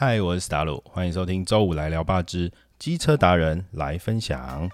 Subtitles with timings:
[0.00, 4.70] 嗨，我是达鲁，欢迎收听周五来聊吧之机车达人来分享。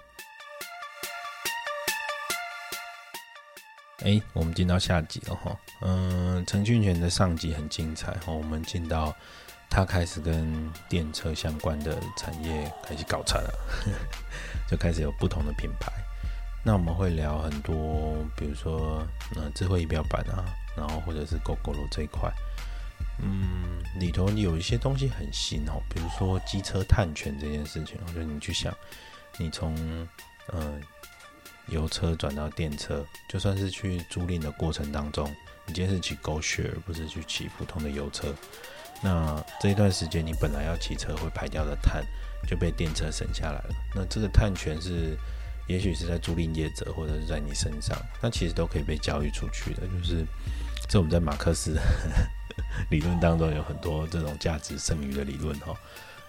[4.03, 5.57] 哎，我们进到下集了哈。
[5.81, 9.11] 嗯，陈俊全的上集很精彩哈，我们进到
[9.67, 13.51] 他开始跟电车相关的产业开始搞产了，
[14.69, 15.91] 就开始有不同的品牌。
[16.63, 19.03] 那我们会聊很多，比如说
[19.35, 20.45] 呃智慧仪表板啊，
[20.77, 22.31] 然后或者是 GoGo 这一块。
[23.19, 28.75] 嗯，里头有一些东西很新哦，比如说机车碳权这件事情，我觉得你去想，
[29.37, 29.75] 你从
[30.53, 30.81] 嗯
[31.67, 35.33] 油车转到电车，就算是去租赁的过程当中，
[35.65, 38.33] 你今天是骑狗血而不是去骑普通的油车，
[39.01, 42.05] 那这一段时间你本来要骑车会排掉的碳，
[42.47, 43.69] 就被电车省下来了。
[43.95, 45.17] 那这个碳权是，
[45.67, 50.23] 也许是在租赁业者或者是在你身上，那其实都可以被交易出去的，就是
[50.87, 51.79] 这我们在马克思。
[52.89, 55.75] 理论当中有很多这种价值剩余的理论哈，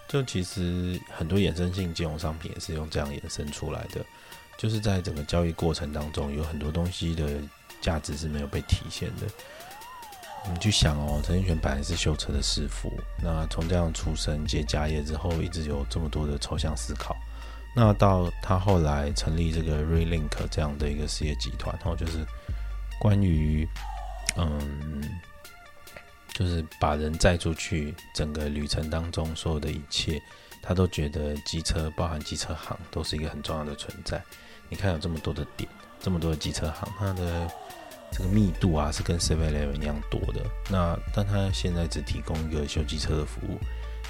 [0.09, 4.05] 就其实很多衍生性金融商品也是用这样衍生出来的，
[4.57, 7.41] 就是在整个交易过程当中有很多东西的
[7.81, 9.27] 价值是没有被体现的。
[10.53, 17.17] 你去想哦，陈奕迅本来是修车的师傅，那从这样出身接家业之后，一直有这么多的抽象思考，
[17.75, 22.25] 那到他后来成立这个 Relink 这样的一个事业集团，然后就是
[23.01, 23.69] 关于
[24.37, 25.03] 嗯。
[26.37, 30.21] 就是把人载出去，整个旅程当中所有的一切，
[30.61, 34.23] 他都觉得机车，包含机车行，都是一个很重要的存在。
[34.69, 35.67] 你看有这么多的点，
[35.99, 37.51] 这么多的机车行，它的
[38.13, 40.43] 这个密度啊，是跟 Seven Eleven 一样多的。
[40.69, 43.59] 那但他现在只提供一个修机车的服务，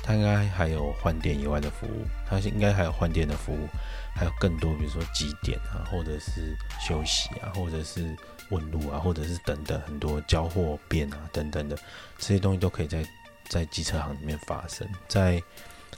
[0.03, 3.69] 他应该还有换电以外的服务，他应该还有换电的服务，
[4.17, 8.17] 还有更多，比如说几点啊，或者是休息啊，或者是。
[8.51, 11.77] 问路啊，或者是等等很多交货变啊等等的
[12.19, 13.07] 这些东西都可以在
[13.49, 14.89] 在机车行里面发生。
[15.09, 15.43] 在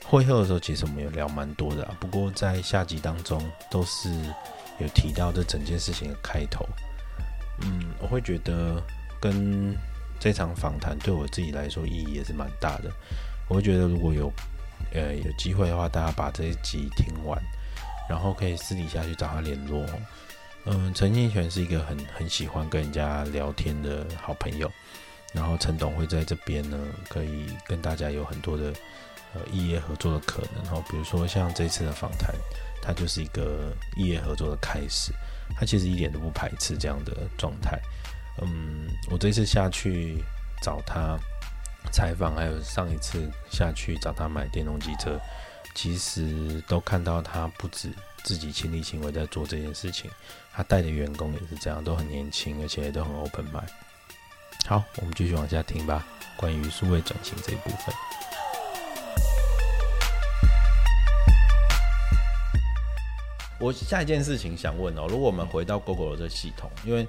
[0.04, 1.96] 会后的时候，其实我们有聊蛮多的啊。
[2.00, 4.10] 不过在下集当中都是
[4.78, 6.66] 有提到这整件事情的开头。
[7.62, 8.80] 嗯，我会觉得
[9.20, 9.76] 跟
[10.20, 12.90] 这场访谈对我自己来说意义也是蛮大的。
[13.48, 14.32] 我会觉得如果有
[14.94, 17.42] 呃有机会的话，大家把这一集听完，
[18.08, 19.84] 然后可以私底下去找他联络。
[20.70, 24.70] 嗯，陈庆全是一个很很喜欢跟人家聊天的好朋友，
[25.32, 28.70] 然后陈董会在这边呢，可以跟大家有很多的
[29.32, 30.62] 呃异业合作的可能。
[30.64, 32.34] 然后比如说像这次的访谈，
[32.82, 35.10] 它就是一个异业合作的开始，
[35.56, 37.80] 他其实一点都不排斥这样的状态。
[38.42, 40.22] 嗯，我这次下去
[40.60, 41.18] 找他
[41.90, 45.18] 采访，还有上一次下去找他买电动机车，
[45.74, 47.90] 其实都看到他不止
[48.22, 50.10] 自己亲力亲为在做这件事情。
[50.58, 53.68] 他带的员工也是这样，都很年轻，而且都很 open mind。
[54.66, 56.04] 好，我们继续往下听吧。
[56.36, 57.94] 关于数位转型这一部分，
[63.60, 67.06] 我下一件事情想问哦，如果我们回到 Google 这系统，因为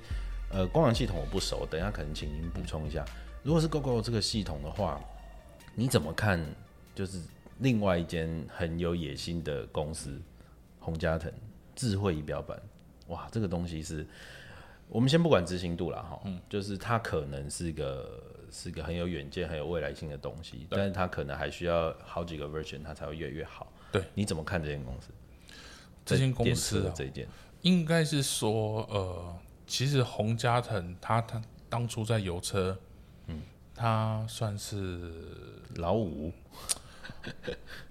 [0.52, 3.04] 呃，光阳系统我不熟，等一下可能请您补充一下。
[3.42, 5.02] 如果是 Google 这个系统的话，
[5.74, 6.40] 你怎么看？
[6.94, 7.20] 就是
[7.58, 10.22] 另外一间很有野心的公司——
[10.78, 11.34] 洪家腾
[11.76, 12.56] 智慧仪表板。
[13.10, 14.08] 哇，这个东西是，
[14.88, 23.72] 我们先不管执行度了哈，嗯，就是它可能是一个是一个很有远见、很有未来性的东西，但是它可能还需要好几个 version，它才会越来越好。
[23.92, 25.10] 对，你怎么看这间公司？
[26.06, 27.28] 这间公司这一件，
[27.62, 29.38] 应该是说，呃，
[29.68, 32.78] 其实洪家腾他他当初在油车，
[33.28, 33.42] 嗯，
[33.76, 35.12] 他算是
[35.76, 36.32] 老五。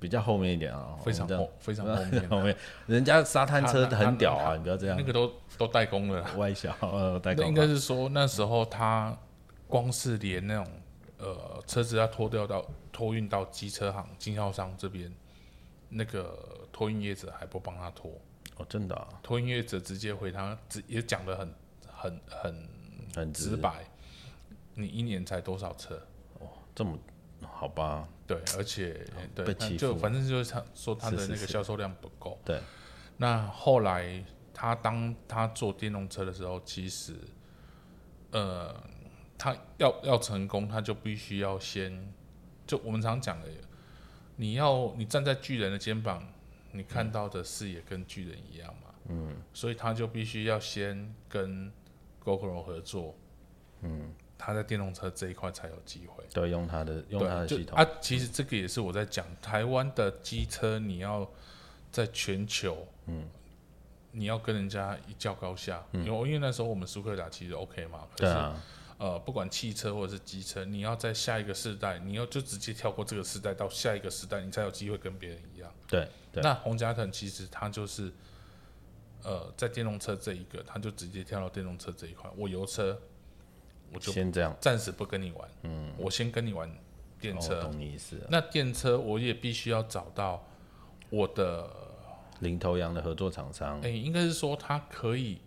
[0.00, 2.28] 比较后面一点啊， 非常后，非常 后面。
[2.28, 4.96] 后面人家沙滩车很屌啊，你不要这样。
[4.96, 7.46] 那个都都代工了，外销呃代工。
[7.46, 9.16] 应该是说那时候他
[9.66, 10.66] 光是连那种
[11.18, 15.12] 呃车子要拖掉到托运到机车行经销商这边，
[15.88, 18.10] 那个托运业者还不帮他拖
[18.56, 19.08] 哦，真的啊。
[19.22, 21.54] 托运业者直接回他，直也讲的很
[21.92, 22.68] 很很
[23.14, 23.84] 很直白，
[24.74, 26.00] 你一年才多少车？
[26.38, 26.96] 哦，这么。
[27.40, 29.02] 好吧，对，而且
[29.34, 32.38] 对，就反正就是他说他的那个销售量不够。
[32.44, 32.60] 对，
[33.16, 34.22] 那后来
[34.52, 37.16] 他当他做电动车的时候，其实，
[38.32, 38.84] 呃，
[39.38, 42.12] 他要要成功，他就必须要先，
[42.66, 43.48] 就我们常讲的，
[44.36, 46.22] 你要你站在巨人的肩膀，
[46.72, 48.94] 你看到的视野跟巨人一样嘛。
[49.06, 51.72] 嗯，所以他就必须要先跟
[52.22, 53.16] GoPro 合作。
[53.80, 54.12] 嗯。
[54.38, 57.84] 他在电动车这一块才有机会，对，用他的用他的系统啊。
[58.00, 61.28] 其实这个也是我在讲，台湾的机车你要
[61.90, 63.28] 在全球，嗯，
[64.12, 68.62] 你要跟人家一较高下，因为因为那时候我们苏克达其实 OK 嘛，对啊，
[68.98, 75.72] 呃，不管汽车或者是机车，你要在下一个世代，你要就直接跳过这个世代到下一个时代，你才有机会跟别人一样。
[75.86, 78.12] 对對，那洪家腾其实他就是，
[79.22, 82.30] 呃，在电动车这一个，他就直接跳到电动车这一块。
[82.36, 83.00] 我油车，
[83.92, 86.70] 我就先这样，暂时不跟你玩，嗯，我先跟你玩
[87.20, 87.62] 电哦车。
[87.62, 88.16] 懂你意思。
[88.30, 90.44] 那电车我也必须要找到
[91.10, 91.68] 我的，
[92.40, 95.38] 领头羊的合作厂商哎、，应该是说他可以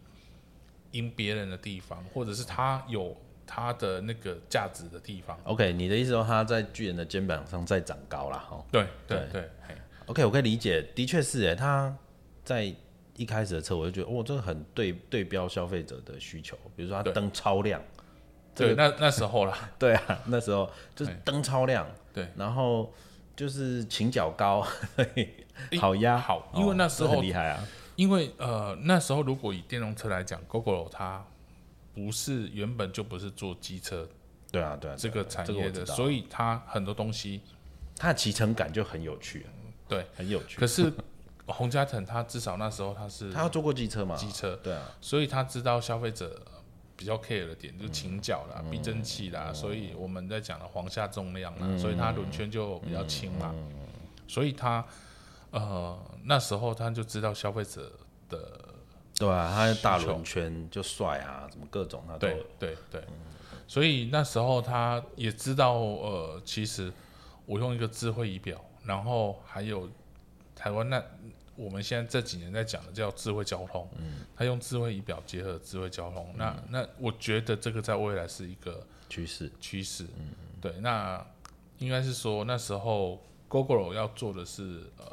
[0.91, 3.15] 赢别人的地方，或者是他有
[3.45, 5.39] 他的那个价值的地方。
[5.43, 9.49] OK，你的意思说他在巨人的肩膀上再长高了哈对对对
[10.07, 11.95] ？OK，我可以理解，的确是哎，他
[12.43, 12.73] 在
[13.15, 17.90] 一开始的车我就觉得，哦，这个很对对标消费者的需求，比如说它灯超亮，这
[18.61, 22.93] 对，个那那时候啦， 对啊，那时候就是灯超亮，对，然后
[23.35, 24.65] 就是倾角高，
[25.79, 31.25] 好压，好因为那时候这很厉害啊，因为呃那时候如果以电动车来讲，GoGo 它
[31.93, 34.07] 不是原本就不是做机车
[34.51, 37.41] 对啊，对啊，这个产业的，所以它很多东西
[37.97, 39.45] 它的骑乘感就很有趣，
[39.87, 40.05] 对。
[40.15, 40.57] 很有趣。
[40.59, 40.91] 可是
[41.47, 44.15] 洪家腾他至少那时候他是他要坐过机车嘛？
[44.15, 46.41] 机车，对啊，所以他知道消费者
[47.01, 53.55] 比较 care 的点就是倾角啦、避震器啦，所以我们在讲的黄下重量啦，所以它轮圈就比较轻嘛，
[54.27, 54.85] 所以他
[55.49, 57.91] 呃那时候他就知道消费者
[58.29, 58.59] 的。
[59.15, 63.03] 对啊，他大轮圈就帅啊，什么各种他都对对对，
[63.67, 66.91] 所以那时候他也知道呃，其实
[67.45, 69.87] 我用一个智慧仪表，然后还有
[70.55, 71.03] 台湾那
[71.55, 79.51] 我们现在这几年在讲的叫智慧交通，嗯，他用智慧仪表结合智慧交通，那那我觉得这个在未来是一个趋势。
[79.59, 80.05] 趋势，
[80.59, 81.23] 对，那
[81.77, 85.05] 应该是说那时候 Google 要做的是呃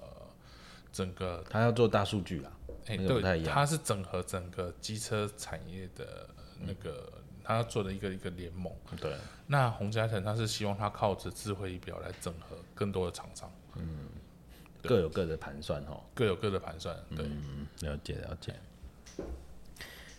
[0.93, 2.52] 整个他要做大数据啦，
[2.87, 3.55] 哎、对，样。
[3.55, 6.29] 它是整合整个机车产业的
[6.61, 7.12] 那个，
[7.43, 8.73] 他要做的一个一个联盟。
[9.00, 9.14] 对，
[9.46, 13.82] 那洪家腾他是希望他靠着智慧仪表来整合更多的厂商，对
[14.88, 16.02] 各有各的盘算哈。
[16.14, 16.96] 各有各的盘算。
[17.14, 18.55] 对，嗯，了解了解。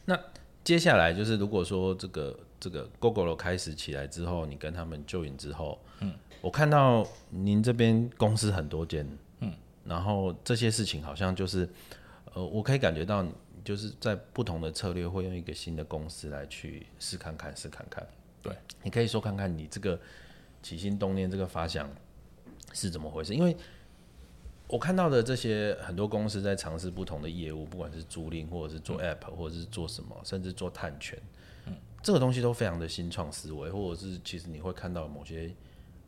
[0.06, 0.18] 那
[0.63, 9.07] 接下来就是，如果说这个这个 GoGo 开始起来之后，你跟他们就营之后，嗯，我看到您这边公司很多间，
[9.39, 9.51] 嗯，
[9.86, 11.68] 然后这些事情好像就是，
[12.33, 13.25] 呃，我可以感觉到，
[13.63, 18.06] 就是在不同的策略会用一个新的公司来去试看看，试看看。
[18.42, 20.00] 对，你可以说看看你这个
[20.62, 21.89] 起心动念这个发想
[22.74, 23.56] 是怎么回事，因为
[24.69, 31.19] 我看到的这些很多公司在尝试不同的业务，不管是租赁或者是做 App，、或者是做什么，甚至做探权，
[31.66, 31.74] 嗯。
[32.04, 35.51] 这个东西都非常的新创思维，或者是其实你会看到某些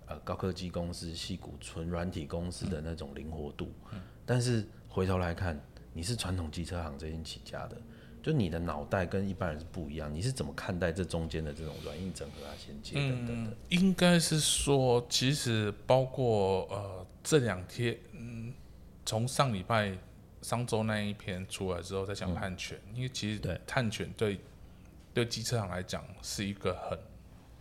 [0.06, 4.00] 呃高科技公司、细股纯软体公司的那种灵活度，嗯。
[4.28, 5.60] 但是回头来看，
[5.92, 7.76] 你是传统机车行这边起家的。
[8.24, 13.58] 就你的脑袋跟一般人是不一样，你是怎么看待这中间的这种软硬整合啊、衔接等等的？
[13.70, 18.41] 应该是说，其实包括呃这两天，嗯，
[19.06, 19.98] 从上礼拜
[20.42, 23.60] 上周那一篇出来之后，再讲探权，因为其实对。
[23.68, 24.40] 碳权对
[25.14, 26.98] 对机车行来讲是一个很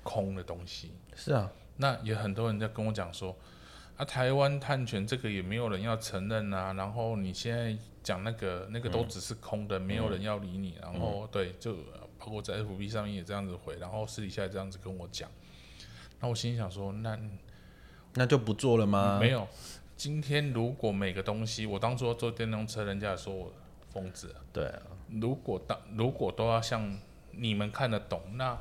[0.03, 0.93] 空的东西。
[1.15, 3.37] 是啊，那也很多人在跟我讲说，
[3.97, 15.31] 啊，台湾探权这个也没有人要承认啊，然后你现在讲那个那个都只是空的，没有人要理你，然后对，就呃包括在 FB 上面也这样子回，然后私底下也这样子跟我讲，
[16.21, 17.19] 那我心里想说，那
[18.15, 19.19] 那就不做了吗？
[19.21, 19.47] 没有，
[20.01, 23.53] 今天如果每个东西，我当初做电动车，人家也说我
[23.91, 24.81] 疯子啊，对啊，
[25.21, 26.99] 如果当如果都要像
[27.33, 28.59] 你们看得懂，那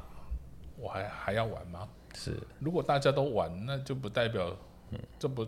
[0.75, 1.87] 我还还要玩吗？
[2.13, 4.53] 是如果大家都玩，那就不代表，
[5.17, 5.47] 这不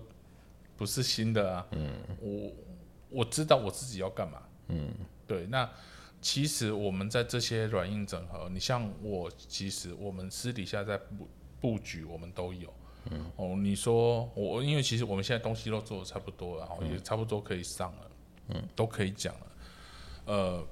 [0.77, 1.67] 不是新的啊。
[1.71, 2.53] 嗯，我
[3.09, 4.41] 我知道我自己要干嘛。
[4.69, 4.93] 嗯，
[5.27, 5.45] 对。
[5.47, 5.69] 那
[6.21, 11.27] 其实我们在这些软硬整合，你像我，其实我们私底下在布
[11.59, 12.73] 布局，我们都有。
[13.09, 18.11] 嗯，哦，你说我，因为其实我们现在东西都做的差不多了，然后也差不多可以上了，
[18.49, 19.47] 嗯，都可以讲了。
[20.25, 20.67] 呃，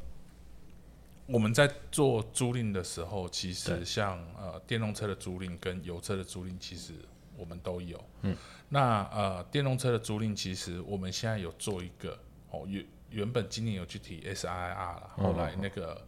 [1.26, 6.94] 我们在做租赁的时候，其实像呃电动车的租赁跟油车的租赁，其实
[7.36, 8.00] 我们都有。
[8.22, 8.36] 嗯，
[8.70, 12.18] 那呃电动车的租赁，其实我们现在有做一个
[12.52, 16.00] 哦，原原本今年有去提 SIR 了，后来那个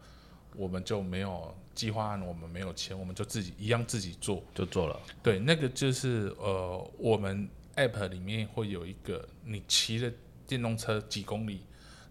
[0.55, 4.43] 我们就没有计划案，我们没有钱，我们就自己一样自己做。
[4.53, 5.00] 就做了。
[5.24, 10.12] 对，那个就是呃，我们 App 里面会有一个，你骑了
[10.46, 11.62] 电动车几公里，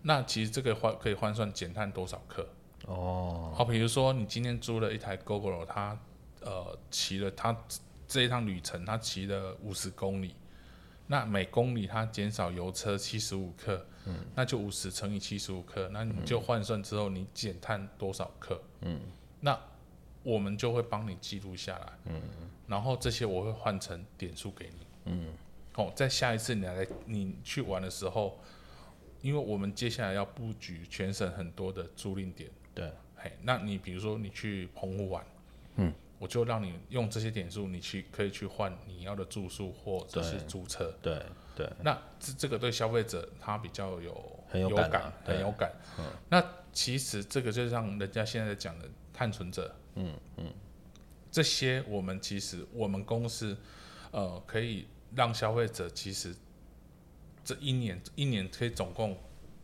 [0.02, 2.48] 那其实这个换可以换算减碳多少克。
[2.86, 5.98] 哦，好，比如说你今天租了一台 GoGo，它
[6.40, 7.54] 呃骑了它
[8.08, 10.34] 这一趟旅程，它骑了五十公里，
[11.06, 18.60] 那每公里它减少油车七十五克，嗯，那就五十乘以七十五克，那你就换算之后你减碳多少克？
[18.80, 19.00] 嗯，
[19.40, 19.58] 那
[20.22, 22.22] 我们就会帮你记录下来，嗯，
[22.66, 25.32] 然后这些我会换成点数给你，嗯，
[25.74, 28.38] 哦，在下一次你来你去玩的时候，
[29.22, 35.24] 因为我们接下来要布局全省很多的租赁点，对，嘿，那你比如说你去澎湖玩，
[35.76, 41.22] 嗯，我就让你用这些点数，你去可以去换你要的住宿或者是租车，对
[41.60, 45.70] 对，那这这个对消费者他比较有很有有感很有感。
[46.28, 50.46] 那其实这个就像人家现在讲的碳存者，嗯嗯，
[51.30, 53.56] 这些我们其实我们公司
[54.10, 56.34] 呃可以让消费者其实
[57.44, 59.18] 这一年一年可以总共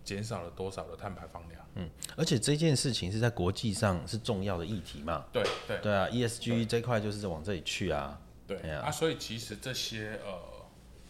[0.05, 1.65] 减少了多少的碳排放量？
[1.77, 5.79] 嗯而且这件事情是在国际上是重要的议题嘛，对对。
[5.83, 8.21] 对啊，ESG 这块就是往这里去啊。
[8.47, 10.39] 对哎呀啊，所以其实这些呃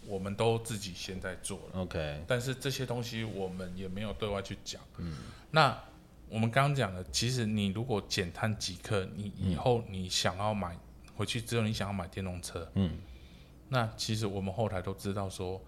[0.06, 1.80] 我们都自己现在做了。
[1.80, 4.80] ，OK，但是这些东西我们也没有对外去讲。
[4.98, 5.16] 嗯，
[5.50, 5.78] 那
[6.28, 10.76] 我们刚刚讲的，其实你如果减碳即刻，你以后你想要买
[11.14, 12.98] 回去之后，你想要买电动车，嗯，
[13.68, 15.60] 那其实我们后台都知道说，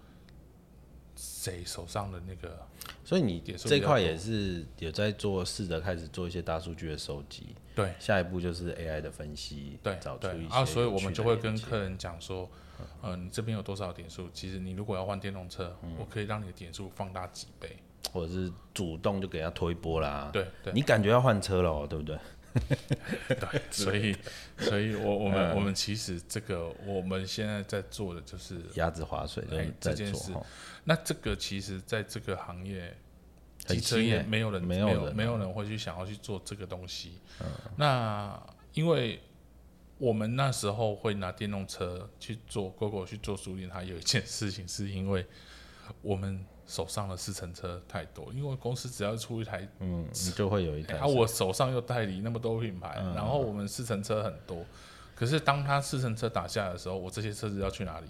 [1.15, 2.65] 谁手上的那个
[3.03, 7.93] 所以你这块也是有在做，试着开始做一些大数据的收集，对。
[7.99, 12.49] 下一步就是 AI 的分析，对找出一些对啊，所以我们就会跟客人讲说，
[13.01, 14.29] 呃，你这边有多少点数？
[14.33, 17.77] 其实你如果要换电动车，嗯我可以让你的点数放大几倍。
[18.13, 22.17] 或者是主动就给他推波啦，对对你感觉要换车了哦，对不对？
[23.35, 24.15] 对，所以，
[24.57, 29.43] 所以我我们、嗯我们其实这个我们现在在做的就是鸭子划水
[29.79, 30.31] 这件事
[30.85, 32.97] 那这个其实在这个行业，
[33.67, 37.19] 很机车业没有人没有人啊没有人会去想要去做这个东西。
[37.75, 38.41] 那
[38.73, 39.21] 因为
[39.99, 45.23] 我们那时候会拿电动车去做 GoGo 去做租赁，还有一件事情是因为
[46.01, 54.65] 我们手上的试乘车太多，因为公司只要出一台，嗯，你就会有一台啊，我手上又代理那么多品牌，嗯然后我们试乘车很多，
[55.13, 58.07] 可是当他试乘车打下来的时候，我这些车子要去哪里？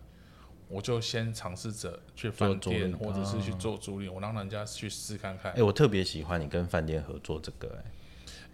[0.67, 5.63] 我就先尝试着去饭做店或者是去做租赁，我让人家去试看看哎、。
[5.63, 7.91] 我特别喜欢你跟饭店合作这个、哎，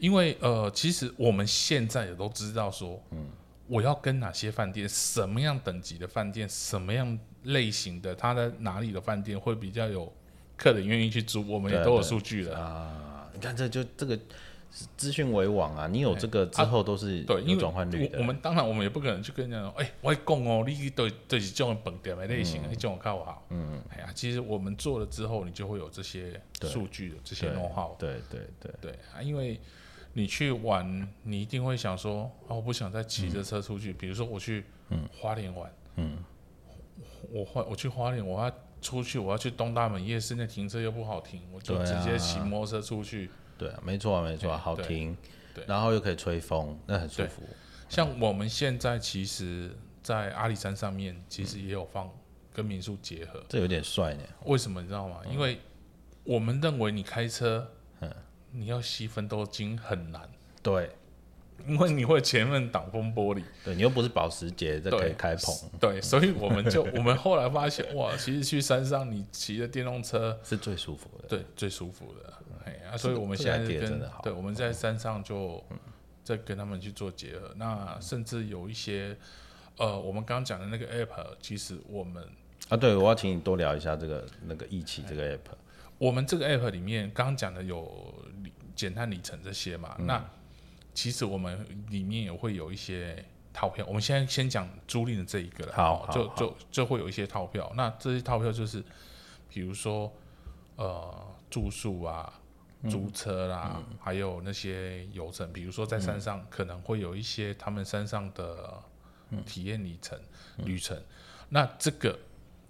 [0.06, 3.28] 因为呃，其实我们现在也都知道说，嗯，
[3.68, 10.14] 我要跟哪些饭店，什么样等级的饭店，什么样类型的，他在哪里的饭店会比较有
[10.56, 12.56] 客人愿意去租，我们也都有数据了。
[12.56, 14.16] 啊，你看这就这个
[14.96, 18.20] 资讯为王啊，你有这个之后都是对，因有为转换率的。
[18.20, 23.44] 我我们当然我们也不可能去跟人家说，哎、我讲哦，你对对是这种本店的类型，你这种靠好。
[23.50, 27.96] 嗯，哎呀，其实我们做了之后，你就会有这些对数据的这些对 know how。
[27.98, 29.60] 对对对，对啊，因为
[30.18, 33.92] 你去玩，你一定会想说，哦，我不想再骑着车出去。
[33.92, 34.64] 比如说我去
[35.12, 36.24] 花莲玩，嗯，
[37.30, 38.50] 我花我去花莲，我要
[38.82, 43.30] 出去，我要去东大门夜市，那停车又不好停，我就直接骑摩托车出去。
[43.58, 45.18] 对啊，没错啊，没错好停
[45.54, 47.42] 对，然后又可以吹风，那很舒服。
[47.90, 49.70] 像我们现在其实，
[50.02, 52.10] 在阿里山上面，其实也有放
[52.54, 53.44] 跟民宿结合。
[53.50, 54.24] 这有点帅呢。
[54.46, 55.20] 为什么你知道吗？
[55.30, 55.60] 因为
[56.24, 57.70] 我们认为你开车，
[58.56, 60.30] 你要吸分多金很难，
[60.64, 60.90] 对
[61.68, 63.44] 因为你会前面挡风玻璃。
[63.64, 71.28] 对，你又不是保时捷，这可以开棚，对，所以我们就 我们后来发现，哇，其实去山上你骑着电动车，是最舒服的。
[71.28, 72.34] 对，最舒服的。
[72.66, 75.64] 哎啊，所以我们现在跟真的好对我们在山上就
[76.24, 77.52] 在跟他们去做结合。
[77.56, 79.16] 那甚至有一些
[79.78, 82.24] 呃，我们刚刚讲的那个 app，其实我们
[82.70, 85.40] 啊，对，我要请你多聊一下这个那个一起这个 app。
[85.98, 90.30] 我们这个 app 里面刚刚讲的有里减碳里程这些嘛，嗯那
[90.94, 93.24] 其实我们里面也会有一些
[93.54, 93.86] 套票。
[93.88, 97.72] 我们现在先讲租赁的这一个了，好就就就会有一些套票。
[97.76, 98.84] 那这些套票就是，
[99.50, 100.12] 比如说
[100.76, 102.34] 呃住宿啊。
[102.36, 102.42] 嗯
[102.88, 108.80] 租车啦，还有那些游程，比如说在山嗯上可能会有一些他们山上的
[109.32, 110.20] 嗯体验里程、
[110.58, 110.96] 旅程。
[111.50, 112.20] 那这个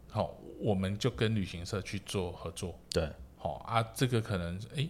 [0.10, 2.78] 好、我们就跟旅行社去做合作。
[2.90, 4.90] 对，好、啊，这个可能诶，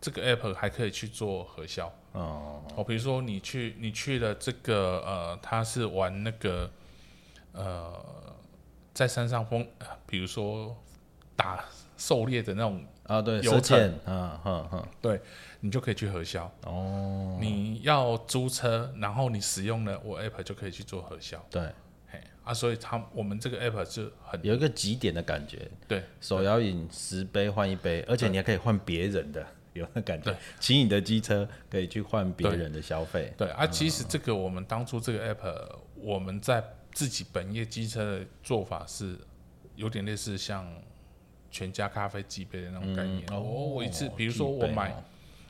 [0.00, 2.84] 这个 app 还可以去做核销哦，哦。
[2.84, 6.70] 比如说你去你去了这个呃，他是玩那个
[7.52, 8.04] 呃，
[8.92, 10.76] 在山上风，呃比如说
[11.36, 11.64] 打
[11.96, 15.20] 狩猎的那种，啊，对，游射箭程，嗯哼哼，
[15.60, 16.50] 你就可以去核销。
[16.64, 21.40] 哦，你要租车，然后你使用了我 app 就可以去做核销。
[21.48, 21.70] 对，
[22.12, 30.30] 嘿啊，所以他我们这个 app 是很有一个几点的感觉，对手摇饮十杯换一杯，而且你还可以换别人的，有那感觉。
[30.30, 30.36] 对。
[30.60, 39.16] 骑你的机车可以去换别人的消费，对啊，其实这个我们当初这个 app，我们在自己本业机车的做法是
[39.74, 40.70] 有点类似像
[41.50, 43.24] 全家咖啡几杯的那种概念。
[43.30, 45.02] 嗯哦我我一次，比如说我买哦。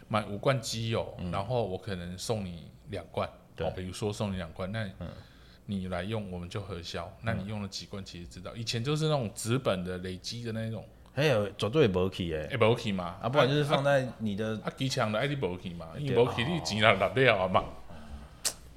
[0.08, 3.26] 买五罐机油，然后我可能送你两罐，
[3.56, 3.66] 对。
[3.66, 4.86] 哦，比如说送你两罐，那
[5.74, 17.64] 你来用我们就核销，那你用了几罐其实知道，以前就是那种纸本的累积的那种，还有绝对无去诶，哎，不 OK 嘛，啊，不然就是放在你的啊，机场的 ID 不 OK 嘛，因为对不 OK 你钱拿拿掉啊嘛，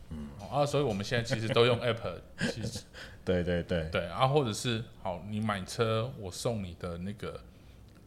[0.10, 2.16] 嗯，啊，所以我们现在其实都用 App，
[2.52, 2.82] 其实。
[3.24, 7.40] 对对对，对啊，或者是好，你买车我送你的那个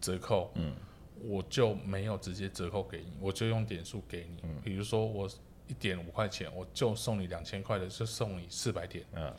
[0.01, 0.73] 折扣，嗯，
[1.25, 4.61] 我就没有直接折扣给你，我就用点数给你，嗯。
[4.63, 5.29] 比如说我
[5.69, 9.33] 一点五块钱，我就送你两千块的，就送你四百点，嗯，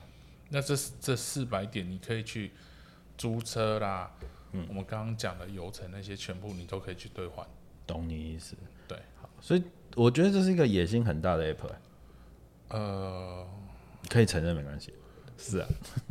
[0.48, 2.52] 那这这四百点你可以去
[3.18, 4.12] 租车啦，
[4.52, 4.66] 嗯。
[4.70, 7.46] 我们刚刚讲的油程那些全部你都可以去兑换，
[7.86, 8.56] 懂你意思。
[8.88, 9.64] 对，好所以
[9.96, 11.70] 我觉得这是一个野心很大的 app，
[12.70, 13.48] 呃，
[14.08, 14.94] 可以承认没关系。
[15.39, 15.67] 是啊，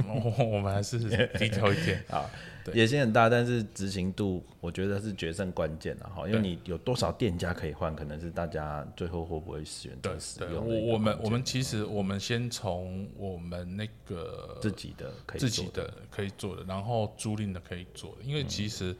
[0.06, 0.98] 我 我们还是
[1.38, 2.28] 低调一点， 啊，
[2.64, 2.74] 对。
[2.74, 6.08] 野心很大，但是执行度我觉得是决胜关键啊。
[6.16, 15.94] 哈，因为你有多少店家可以换，可能是大家最后会不会选对择使对，用的一个我我们我们其实我们先从我们那个自己的可以自己做的。
[16.10, 18.96] 可以做的，然后租赁的可以做的，因嗯为其实，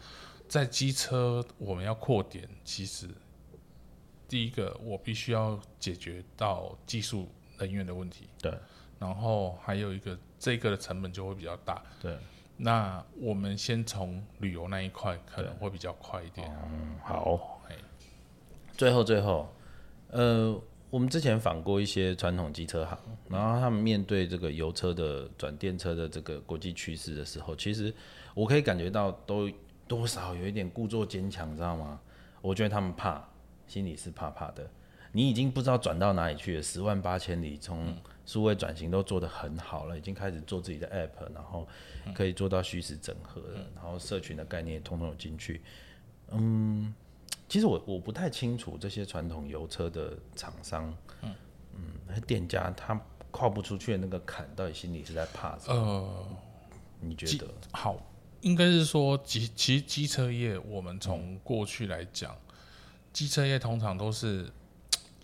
[0.46, 3.06] 在机车我们要扩点，其实
[4.28, 8.52] 第一个我必须要解决到技术人员的问题，对
[8.98, 11.82] 然后还有一个这个的成本就会比较大。
[12.00, 12.16] 对，
[12.56, 16.50] 那我们先从旅游那一块可能会比较快一点。
[16.64, 17.60] 嗯，好。
[17.68, 17.76] 哎，
[18.76, 19.48] 最后最后，
[20.10, 27.94] 呃，我们之前访过一些传统机车行，然后他们面对这个油车的转电车的这个国际趋势的时候，其实
[28.34, 29.50] 我可以感觉到都
[29.86, 32.00] 多少有一点故作坚强，知道吗？
[32.40, 33.22] 我觉得他们怕，
[33.66, 34.68] 心里是怕怕的。
[35.18, 37.92] 你已经不知道转到哪里去了，十万八千里，从
[38.24, 41.66] 数位转型都做得很好了，已经开始做自己的 app，然后
[42.14, 45.60] 可以做到虚实整合了，然后社群的概念也通通有进去。
[46.30, 46.94] 嗯，
[47.48, 51.34] 其实我我不太清楚这些传统油车的厂商，嗯
[51.74, 53.00] 嗯，店家他
[53.32, 55.74] 跨不出去的那个坎，到底心里是在怕什么？
[55.74, 56.28] 呃，
[57.00, 57.48] 你觉得？
[57.72, 58.00] 好，
[58.42, 62.36] 应该是说机其实机车业，我们从过去来讲，
[63.12, 64.48] 机车业通常都是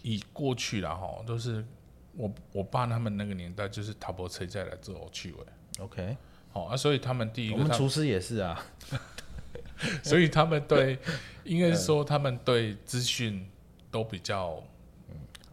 [0.05, 1.65] 以过去了哈，都是
[2.13, 5.39] 我我爸他们那个年代就是塔博车再来做趣味
[5.79, 6.15] ，OK，
[6.53, 8.67] 好啊，所以他们第一我个我，们厨师也是啊，
[10.05, 10.99] 所以他们对，
[11.45, 13.49] 应该是说他们对资讯
[13.91, 14.63] 都比较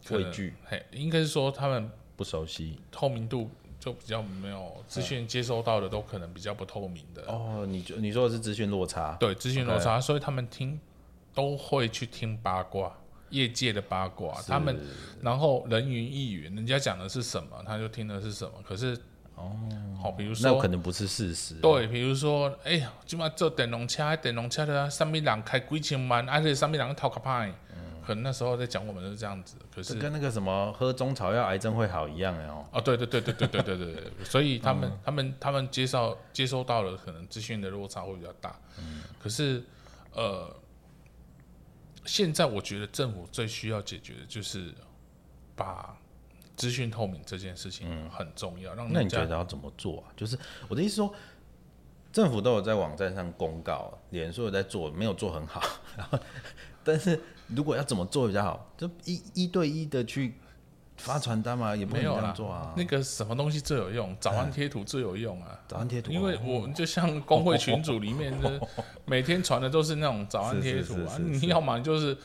[0.09, 2.77] 畏惧，嘿，应该是说他们不熟悉。
[2.91, 10.77] 透明度就比较没有资讯接收到的都可能比较不透明的，哦，你就你说的是资讯落差，对资讯落差，所以他们听
[11.33, 12.93] 都会去听八卦，
[13.31, 14.79] 业界的八卦，他们
[15.21, 18.51] 然后人云亦云，人家讲的是什么，他就听的是什么。
[18.63, 18.95] 可是
[19.35, 19.57] 哦，
[19.99, 20.67] 好，比如说那可。
[20.67, 21.55] 能不是事实。
[21.55, 27.53] 对，比如说，哎呀，今麦做电动车，电动车的啊，上面人开几千万，而且上面人掏卡派，
[28.05, 32.65] 可能那时候在讲我们是这样子，可是跟那个什么喝中草药癌症会好一样哎哦。
[32.71, 38.55] 哦，对对对对对对对对对，所以他们、他们他们接受接收到了可能资讯的落差会比较大，
[39.21, 39.63] 可是
[40.13, 40.53] 呃，
[42.05, 44.73] 现在我觉得政府最需要解决的就是
[45.55, 45.97] 把
[46.55, 50.13] 资讯透明这件事情很重要，让那你觉得要怎么做啊？
[50.15, 50.37] 就是
[50.67, 51.13] 我的意思说，
[52.11, 55.61] 政府都有在网站上公告，脸书有在做，没有做很好。
[55.95, 56.19] 然后，
[56.83, 60.35] 但是如果要怎么做比较好，就一一对一的去
[61.01, 62.73] 发传单嘛，也不能这样没有啊。
[62.77, 64.15] 那个什么东西最有用？
[64.19, 65.59] 早安贴图最有用啊！
[65.67, 68.59] 早安贴图，因为我们就像工会群组里面的，
[69.05, 72.15] 每天传的都是那种早安贴图啊，你要么就是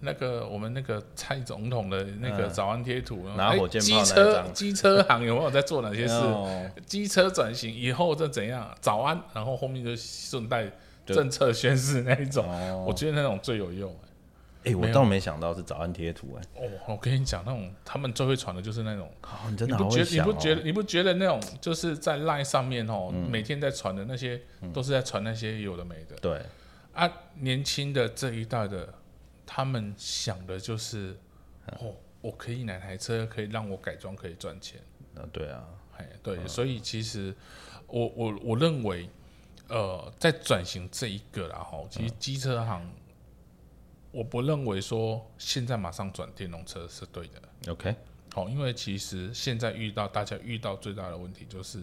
[0.00, 6.14] 那个我们那个蔡总统的那个早安贴图，拿哎火箭炮那一机车机车行有没有在做哪些事？
[6.14, 8.70] 哦机车转型以后这怎样？
[8.80, 10.70] 早安，然后后面就顺带
[11.06, 13.94] 政策宣示那一种，哦我觉得那种最有用。
[14.66, 19.08] 哎、我倒没想到是早安贴图哎、哦，我跟你讲，那种他们最会传的就是那种。
[19.22, 20.32] 哦，你真的好不觉得你会想哦。
[20.32, 24.42] 不觉得你不觉得那种就是在 LINE 上面哦，每天在传的那些
[24.74, 26.42] 都是在传那些有的没的对，
[26.94, 27.08] 啊？
[27.36, 28.92] 年轻的这一代的，
[29.46, 31.16] 他们想的就是
[31.78, 34.80] 哦，我可以哪台车可以让我改装可以赚钱，
[35.14, 35.62] 啊对啊，
[35.96, 37.32] 哎，对，所以其实
[37.86, 39.08] 我我我认为，
[39.68, 42.84] 呃，在转型这一个啦哈，其实机车行。
[44.16, 47.94] 我不认为说现在马上转电动车是对的，OK，
[48.32, 51.82] 好，因为其实现在遇到大家遇到最大的问题就是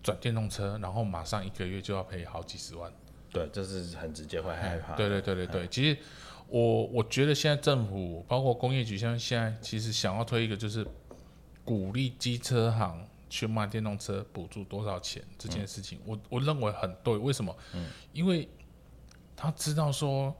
[0.00, 2.92] 转电动车，然后马上一个月就要赔好几十万，
[3.32, 4.94] 对，这是很直接会害怕。
[4.94, 5.98] 对对对对对，其实
[6.46, 10.86] 我我觉得现在政府包括工业局，像现在其实想要推一个就是
[11.64, 17.16] 鼓励机车行去卖电动车，补助多少钱这件事情，我我认为很对。
[17.16, 17.52] 为什么？
[18.12, 18.48] 因为
[19.34, 20.32] 他知道说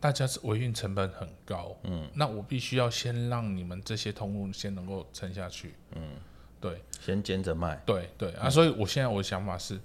[0.00, 6.16] 大家是维运成本很高，嗯，那我必须要先让你们这些通路先能够撑下去，嗯，
[6.58, 6.82] 对。
[7.00, 8.32] 先兼着卖，对对。
[8.32, 9.78] 啊，所以我现在我的想法是，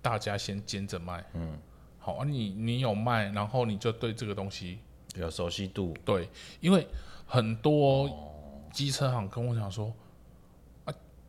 [0.00, 1.58] 大家先兼着卖，嗯，
[1.98, 4.78] 好啊，你你有卖，然后你就对这个东西
[5.16, 6.28] 有熟悉度，对，
[6.60, 6.86] 因为
[7.26, 8.08] 很多
[8.72, 9.92] 机车行跟我讲说，啊，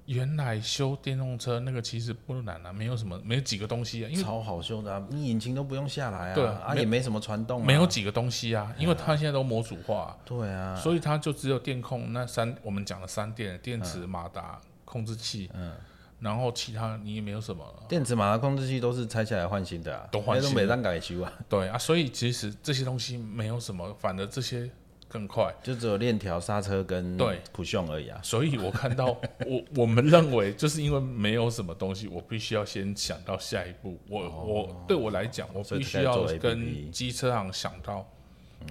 [0.09, 15.73] 原来修电动车那个其实不难啊，没有什么，没有几个东西啊，因为超好修的啊，你引擎都不用下来啊，对啊啊也没什么传动啊，没有几个东西啊，因为它现在都模组化，对啊，所以它就只有电控那三我们讲的三电电池、马达、控制器，嗯，
[16.19, 20.49] 然后其他你也没有什么，电子马达控制器都是拆下来换新的啊，都换新的。
[20.49, 24.67] 那都没当改修啊，对啊，所以其实这些东西没有什么，反而这些
[25.09, 25.53] 更快。
[25.61, 28.17] 就只有链条、刹车跟对普雄而已啊。
[28.23, 29.07] 所以我看到
[29.45, 33.99] 我我们认为，就是因为没有什么东西，我必须要先想到下一步。
[34.07, 38.07] 我、我对我来讲，我必须要跟机车行想到，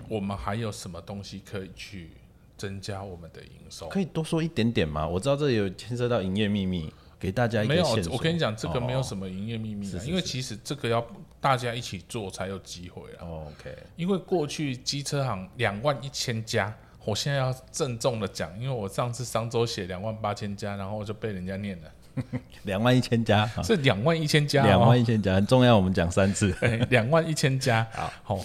[0.08, 2.12] 我们还有什么东西可以去
[2.56, 3.88] 增加我们的营收。
[3.88, 5.06] 可以多说一点点吗？
[5.06, 7.86] 我知道这有牵涉到营业秘密，给大家一个没有。
[8.10, 11.04] 我跟你讲，这个没有哦什么营业秘密的，是是是因为其实这个要
[11.40, 13.20] 大家一起做才有机会啊。
[13.22, 16.72] 哦 OK，因为过去机车行两万一千家，
[17.04, 21.90] 我现在要郑重的讲，因为我上次商周写两万八千家，然后我就被人家念了，
[22.64, 26.56] 两万一千家，啊是两万一千家、哦，两万一千家很重要，我们讲三次。
[26.62, 27.86] 哎两万一千家，
[28.22, 28.38] 好、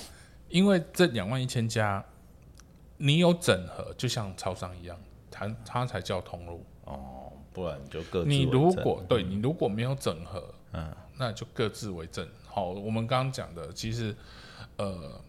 [0.49, 2.03] 因为这两万一千家，
[2.97, 4.97] 你有整合，就像超商一样，
[5.29, 6.65] 它它才叫通路。
[6.85, 7.22] 哦，
[7.53, 12.27] 不然你就各自你如果对你如果没有整合，嗯，那就各自为政。
[12.47, 14.15] 好，我们刚刚讲的，其实
[14.77, 15.21] 呃，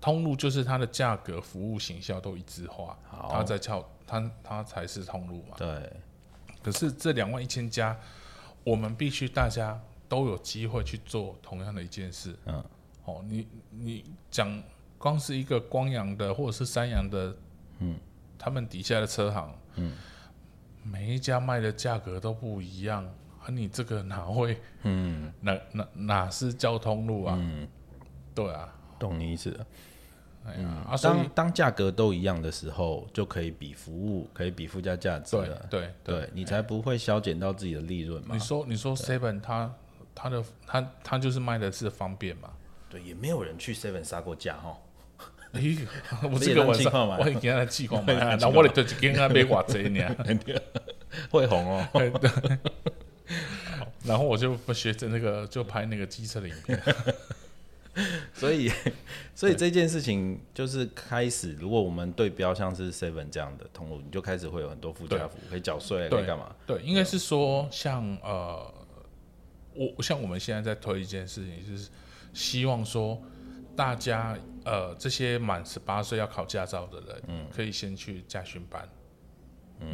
[0.00, 2.98] 通路就是它的价格、服务、行销都一致化，
[3.30, 5.56] 它在叫它它才是通路嘛。
[5.56, 5.92] 对，
[6.62, 7.98] 可是这两万一千家，
[8.64, 12.36] 我们必须大家都有机会去做同样的一件事。
[12.46, 12.64] 嗯，
[13.04, 14.62] 哦，你你讲
[14.98, 17.36] 光是一个光阳的或者是三阳的，
[17.78, 17.98] 嗯，
[18.38, 19.96] 他们底下的车行，嗯，
[20.82, 23.04] 每一家卖的价格都不一样，
[23.40, 27.36] 啊，你这个哪会嗯哪哪哪是交通路啊？
[27.38, 27.68] 嗯，
[28.34, 29.66] 对啊，懂你意思了。
[30.46, 35.66] 哎呀，啊，所以当当价格都一样的时候，就可以比服务，可以比附加价值对了。
[35.68, 38.40] 对对你才不会削减到自己的利润嘛你。
[38.40, 39.70] 说你说 Seven 它
[40.14, 42.50] 它的它它就是卖的是方便嘛？
[42.88, 44.78] 对，也没有人去 Seven 杀过价哈。
[45.54, 45.78] 咦，
[46.30, 50.14] 我这个晚上你也当气矿买我会给他气矿买啊， 那我得就跟他买偌济呢。
[51.30, 51.88] 会红哦。
[54.04, 56.80] 然后我就不学着那个，就拍那个机车的影片。
[58.32, 58.70] 所以，
[59.34, 66.54] 所以这件事情就是开始，如果我们对标像是 Seven 这样的通路，你就开始会有很多附加服务，可以缴税，可对以干嘛？
[66.64, 68.72] 对，应该是说像呃，
[69.74, 71.88] 我像我们现在在推一件事情，就是
[72.32, 73.20] 希望说
[73.74, 78.86] 大家呃这些满十八岁要考驾照的人，嗯，可以先去驾训班。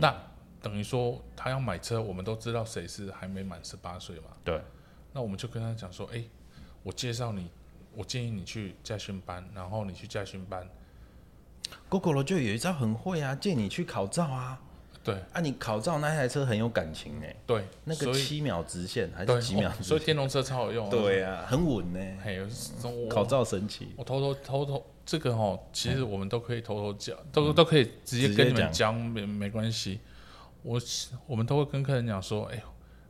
[0.00, 0.12] 那
[0.60, 4.60] 等于说他要买车，我们都知道谁是还没满十八岁嘛，对，
[5.12, 6.24] 那我们就跟他讲说，哎、
[6.82, 7.50] 我介绍你，
[7.94, 10.68] 我建议你去驾训班，然后你去驾训班
[11.88, 14.60] ，Google 就有一招很会啊，借你去考照啊。
[15.04, 19.70] 对啊，你考照那台车很有感情哎，对，那个七秒直线还是几秒？
[19.82, 20.90] 所以电动车超好用、啊。
[20.90, 22.00] 对啊，很稳呢。
[22.24, 22.40] 嘿，
[22.82, 30.00] 我考照神奇，我偷偷偷偷这个哦，其实我们都可以偷偷讲，都都可以直接跟你们讲，没没关系。
[30.62, 30.80] 我
[31.26, 32.62] 我们都会跟客人讲说，哎、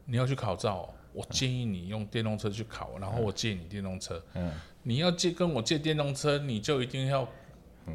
[0.07, 4.20] 你要去考照哦、我建议你用电动车去考，然后我借你电动车。
[4.35, 4.50] 嗯，
[4.83, 7.28] 你要借跟我借电动车，你就一定要，
[7.87, 7.94] 嗯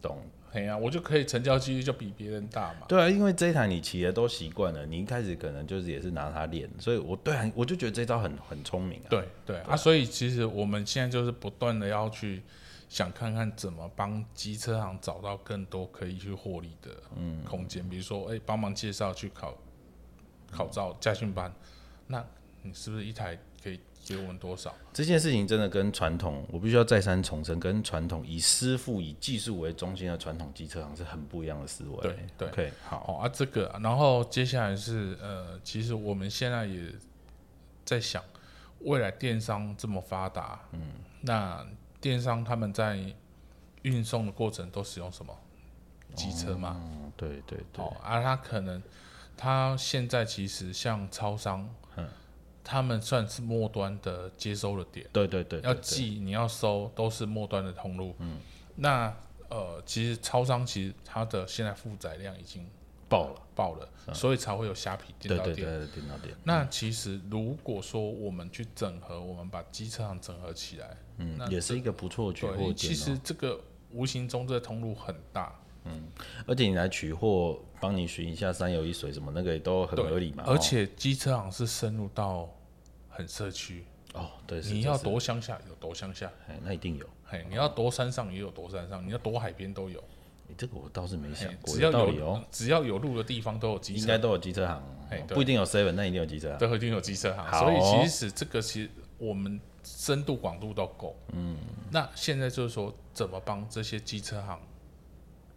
[0.00, 0.18] 懂。
[0.52, 2.86] 哎呀、我就可以成交几率就比别人大嘛。
[2.88, 9.08] 对啊，因为这一台你骑的都习惯了，你一开始可能就是也是拿它练，所以我对啊，我就觉得这招很很聪明啊。
[9.10, 12.42] 对对啊，所以其实我们现在就是不断的要去
[12.88, 16.90] 想看看怎么帮机车行找到更多可以去获利的
[17.44, 19.54] 空间，比如说，哎、帮忙介绍去考
[20.50, 21.52] 考照驾训班，
[22.06, 22.24] 那
[22.62, 23.38] 你是不是一台
[24.08, 24.74] 给我们多少？
[24.92, 32.00] 这件事情真的跟传统，我必须要再三重申，跟传统以师傅以技术为中心的传统机车行是很不一样的思维。
[32.00, 36.90] 对对 OK，好，哦啊，这个，然后接下来是呃，其实我们现在也
[37.84, 38.22] 在想，
[38.80, 40.80] 未来电商这么发达，嗯，
[41.20, 41.66] 那
[42.00, 42.98] 电商他们在
[43.82, 45.36] 运送的过程都使用什么？
[46.14, 48.82] 机车吗，嗯，对对对，哦，啊，他可能
[49.36, 51.87] 他现在其实像超商，嗯
[52.70, 58.14] 他们算是末端的接收的点，对对对，要对对寄你要收都是末端的通路。
[58.18, 58.38] 嗯，
[58.76, 59.10] 那
[59.48, 62.68] 呃，其实超商其实它的现在负载量已经
[63.08, 65.56] 爆了，爆了，所以才会有虾皮对对电到店。
[65.56, 73.20] 对，电到店，那其实如果说我们去整合，我们把机车行整合起来，嗯那，也是一个不错的取货其实哦。
[73.24, 73.58] 这个
[73.92, 76.02] 无形中这个通路很大，嗯
[76.46, 80.44] 而且你来取货，帮你寻一下三有一水什么，那个也都很合理嘛。
[80.46, 82.46] 而哦且机车行是深入到
[83.18, 87.04] 很社区，哦，对，你要，多乡下有多乡下，哎，那一定有。
[87.28, 90.00] 哎，你要多山上也有多山上，你要多海边都有，
[90.46, 96.58] 你这个我倒是没想过，只要有哦，只要有路的地方都有机车，应该都有机车行哎，不一定有 seven，那一定有机车行。
[96.58, 98.00] 都一定有机车行，好所以哦。
[98.00, 101.56] 其实这个其实我们深度广度都够，嗯，
[101.90, 104.60] 那现在就是说怎么帮这些机车行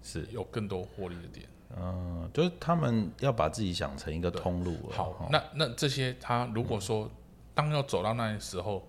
[0.02, 1.46] 是，有更多获利的点。
[1.78, 4.76] 嗯，就是他们要把自己想成一个通路。
[4.90, 7.10] 好哦，那那这些他如果说
[7.54, 8.88] 当要走到那时候，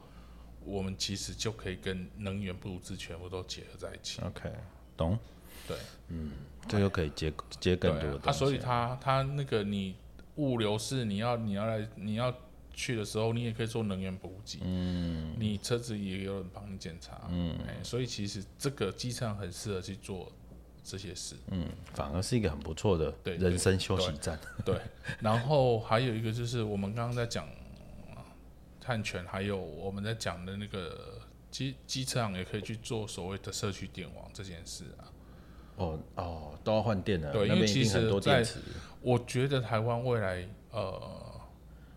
[0.64, 4.20] 我们其实就可以跟能源布置全部都结合在一起。
[4.22, 4.50] OK，
[4.96, 5.18] 懂，
[5.66, 5.76] 对，
[6.08, 6.32] 嗯
[6.68, 9.96] 这就可以接接更多的所以他他那个你
[10.36, 12.32] 物流是你要你要来你要
[12.72, 20.30] 去的时候，你也可以做能源补给，嗯，你车子也有人帮你检查，嗯，哎，所以其实这个机场很适合去做
[20.82, 24.38] 这些事，嗯，反而是一个很不错的对人生休息站。
[24.64, 24.80] 对，
[25.20, 27.52] 然后还有一个就是我们刚刚在讲呃
[28.82, 31.20] 碳权，还有我们在讲的那个
[31.52, 35.06] 机机车行也可以去做所谓的社区电网这件事啊。
[35.76, 38.44] 哦哦，都要换电了，对那因为其实在。
[39.00, 41.40] 我觉得台湾未来呃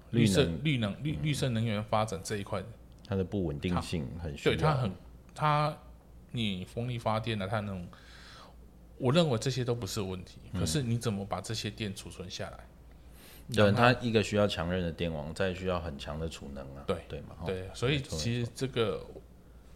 [0.10, 2.63] 绿绿色绿能绿绿色能源发展这一块，
[3.08, 4.36] 它的不稳定性很。
[4.38, 4.91] 对它很
[5.36, 5.78] 它
[6.32, 7.88] 你风力发电的它那种，
[8.98, 10.39] 我认为这些都不是问题。
[10.54, 12.67] 嗯可是你怎么把这些电储存下来？
[13.54, 16.84] 对，它一个需要强韧的电网，再需要很强的储能啊。
[16.88, 19.06] 对对嘛，哦对，所以其实这个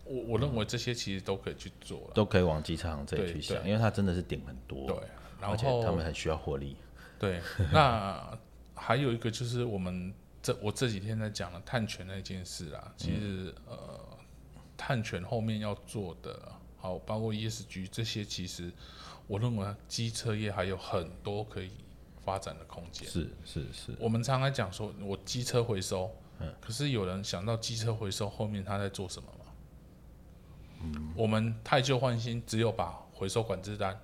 [0.06, 2.10] 我我认为这些其实都可以去做。
[2.14, 4.98] 都可以往机场这里去想，因为它真的是点很多，对，
[5.40, 6.76] 然而且后他们很需要获利。
[7.20, 8.38] 对， 那
[8.74, 14.00] 还有一个就是我们这我这几天在讲的碳权那件事啊，其实、呃，
[14.78, 18.72] 碳权后面要做的，好，包括 ESG 这些，其实
[19.28, 21.70] 我认为机车业还有很多可以
[22.30, 23.10] 发展的空间。
[23.10, 26.12] 是是是，我们常常讲说，我机车回收，
[26.62, 30.96] 可是有人想到机车回收后面他在做什么吗？
[31.16, 34.00] 我们太旧换新，只有把回收管制单，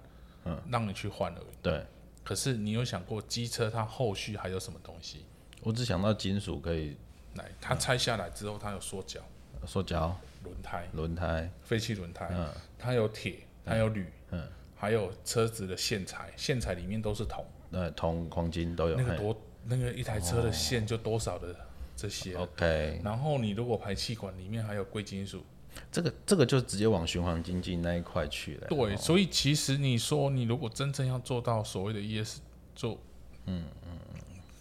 [0.45, 1.55] 嗯，让你去换而已。
[1.61, 1.85] 对。
[2.23, 5.27] 可是你有想过机车它后续还有什么东西？
[5.61, 6.97] 我只想到金属可以
[7.35, 9.21] 来，它拆下来之后，它有缩脚，
[9.67, 10.17] 缩脚。
[10.43, 12.51] 轮胎、轮胎，废弃轮胎，嗯。
[12.79, 18.97] 它有铁，它有铝，嗯，还有车子的线材，线材里面都是铜，那铜黄金都有。
[18.97, 21.55] 嘿那个多那个一台车的线就多少的
[21.95, 22.35] 这些。
[22.35, 25.43] OK，然后你如果排气管里面还有贵金属，
[25.91, 28.67] 这个这个就直接往循环经济那一块去了。
[28.67, 32.39] 对，哦所以其实你说你如果真正要做到所谓的 ES
[32.75, 32.97] 做，
[33.45, 33.99] 嗯嗯，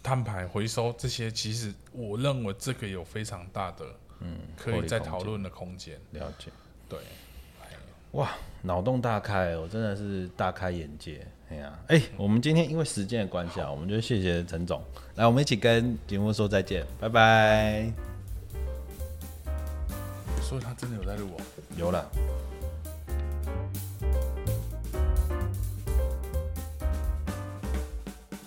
[0.01, 3.85] 碳排回收这些，其实我认为这个有非常大的
[4.19, 5.99] 嗯，可以再讨论的空间。
[6.11, 6.51] 了解。
[6.87, 6.99] 对，
[8.15, 11.19] 哇，脑洞大开，我真的是大开眼界。
[11.49, 14.81] 哎呀，哎，我们今天因为时间的关系啊，我们就谢谢陈总，
[15.15, 17.91] 来，我们一起跟节目说再见，拜拜。
[20.41, 21.43] 所以他真的有在录哦。
[21.75, 22.09] 有了。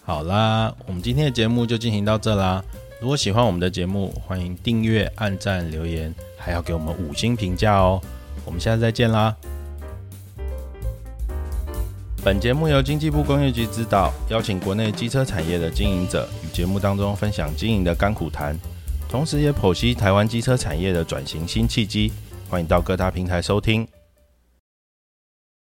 [0.02, 2.64] 好啦，我们今天的节目就进行到这啦。
[3.02, 8.00] 如果喜欢我们的节目，欢迎订阅、按赞、留言，还要给我们五星评价哦。
[8.46, 9.37] 我们下次再见啦。
[12.24, 18.59] 本节目由经济部工业局指导，邀请国内机车产业的经营者与节目当中分享经营的甘苦谈，
[19.09, 22.12] 同时也剖析台湾机车产业的转型新契机。
[22.50, 23.87] 欢迎到各大平台收听。